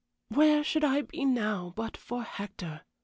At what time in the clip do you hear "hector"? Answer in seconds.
2.23-2.81